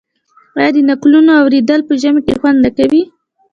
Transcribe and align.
آیا 0.57 0.71
د 0.75 0.77
نکلونو 0.89 1.31
اوریدل 1.41 1.81
په 1.87 1.93
ژمي 2.01 2.21
کې 2.25 2.37
خوند 2.39 2.57
نه 2.65 2.69
کوي؟ 2.77 3.01